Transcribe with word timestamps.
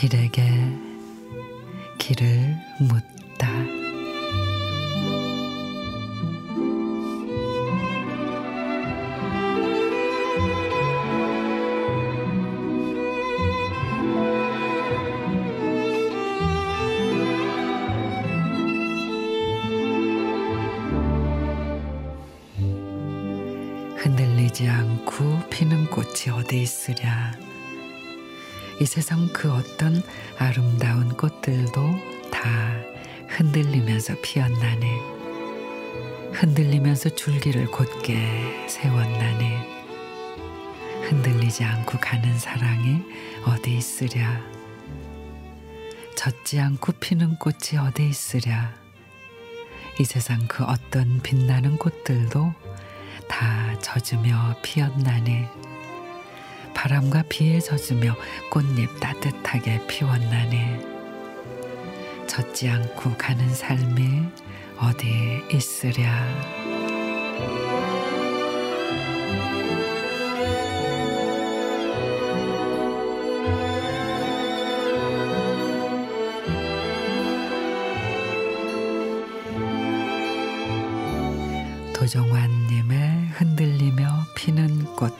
길에게 0.00 0.42
길을 1.98 2.56
묻다. 2.78 3.79
흔들리지 24.00 24.66
않고 24.66 25.50
피는 25.50 25.90
꽃이 25.90 26.30
어디 26.32 26.62
있으랴. 26.62 27.32
이 28.80 28.86
세상 28.86 29.28
그 29.34 29.52
어떤 29.52 30.02
아름다운 30.38 31.14
꽃들도 31.14 31.72
다 32.32 32.48
흔들리면서 33.28 34.14
피었나니 34.22 34.86
흔들리면서 36.32 37.10
줄기를 37.10 37.66
곧게 37.66 38.66
세웠나니 38.68 39.58
흔들리지 41.02 41.64
않고 41.64 41.98
가는 41.98 42.38
사랑이 42.38 43.02
어디 43.44 43.76
있으랴 43.76 44.40
젖지 46.16 46.58
않고 46.58 46.92
피는 46.92 47.36
꽃이 47.36 47.78
어디 47.78 48.08
있으랴 48.08 48.72
이 49.98 50.04
세상 50.04 50.46
그 50.48 50.64
어떤 50.64 51.20
빛나는 51.20 51.76
꽃들도 51.76 52.54
다 53.30 53.78
젖으며 53.78 54.56
피었나니. 54.60 55.46
바람과 56.74 57.22
비에 57.28 57.60
젖으며 57.60 58.16
꽃잎 58.50 58.98
따뜻하게 58.98 59.86
피웠나니. 59.86 60.58
젖지 62.26 62.68
않고 62.68 63.16
가는 63.16 63.48
삶이 63.54 64.24
어디 64.78 65.44
있으랴 65.52 66.59
도정환님의 82.00 83.28
흔들리며 83.34 84.24
피는 84.34 84.96
꽃 84.96 85.14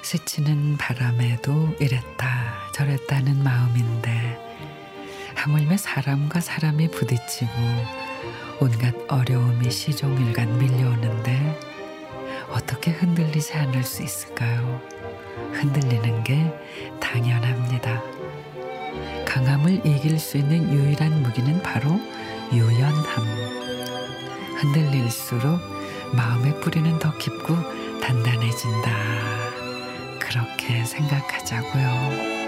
스치는 0.00 0.78
바람에도 0.78 1.76
이랬다 1.78 2.70
저랬다는 2.72 3.44
마음인데 3.44 4.38
하물며 5.34 5.76
사람과 5.76 6.40
사람이 6.40 6.88
부딪히고 6.92 7.52
온갖 8.60 8.94
어려움이 9.08 9.70
시종일관 9.70 10.56
밀려오는데 10.56 11.60
어떻게 12.48 12.90
흔들리지 12.90 13.52
않을 13.52 13.84
수 13.84 14.02
있을까요? 14.02 14.80
흔들리는 15.52 16.24
게 16.24 16.50
당연합니다. 16.98 18.02
강함을 19.26 19.84
이길 19.84 20.18
수 20.18 20.38
있는 20.38 20.72
유일한 20.72 21.22
무기는 21.22 21.62
바로 21.62 22.00
유연함. 22.54 23.51
흔들릴수록 24.62 25.60
마음의 26.12 26.60
뿌리는 26.60 26.96
더 27.00 27.12
깊고 27.18 27.56
단단해진다. 28.00 28.90
그렇게 30.20 30.84
생각하자고요. 30.84 32.41